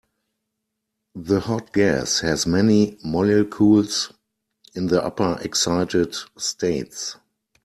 The 1.13 1.41
hot 1.41 1.73
gas 1.73 2.21
has 2.21 2.47
many 2.47 2.97
molecules 3.05 4.11
in 4.73 4.87
the 4.87 5.03
upper 5.03 5.37
excited 5.43 6.15
states. 6.39 7.17